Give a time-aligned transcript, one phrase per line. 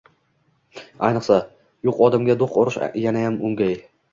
[1.09, 1.37] Ayniqsa,
[1.89, 3.79] yo‘q odamga do‘q urish yanayam o‘ng‘ay